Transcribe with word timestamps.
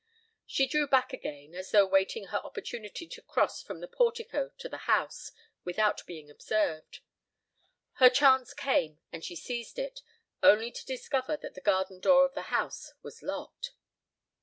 She 0.47 0.65
drew 0.65 0.87
back 0.87 1.13
again, 1.13 1.53
as 1.53 1.69
though 1.69 1.85
waiting 1.85 2.23
her 2.29 2.39
opportunity 2.39 3.05
to 3.07 3.21
cross 3.21 3.61
from 3.61 3.81
the 3.81 3.87
portico 3.87 4.49
to 4.57 4.67
the 4.67 4.87
house 4.89 5.31
without 5.63 6.03
being 6.07 6.27
observed. 6.27 7.01
Her 7.97 8.09
chance 8.09 8.55
came 8.55 8.97
and 9.13 9.23
she 9.23 9.35
seized 9.35 9.77
it, 9.77 10.01
only 10.41 10.71
to 10.71 10.85
discover 10.87 11.37
that 11.37 11.53
the 11.53 11.61
garden 11.61 11.99
door 11.99 12.25
of 12.25 12.33
the 12.33 12.41
house 12.49 12.93
was 13.03 13.21
locked. 13.21 13.73